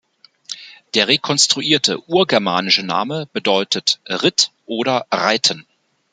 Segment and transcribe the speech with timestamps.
[0.95, 5.67] Der rekonstruierte urgermanische Name bedeutet „Ritt“ oder „reiten“.